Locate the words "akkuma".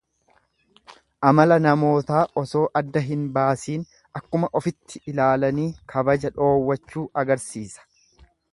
4.21-4.51